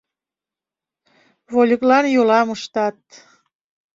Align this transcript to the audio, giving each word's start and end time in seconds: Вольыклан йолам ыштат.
Вольыклан 1.51 2.05
йолам 2.15 2.47
ыштат. 2.55 2.97